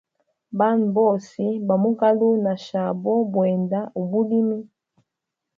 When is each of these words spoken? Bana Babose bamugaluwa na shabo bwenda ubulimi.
Bana 0.57 0.83
Babose 0.87 1.43
bamugaluwa 1.67 2.35
na 2.45 2.53
shabo 2.65 3.13
bwenda 3.31 3.79
ubulimi. 4.01 4.59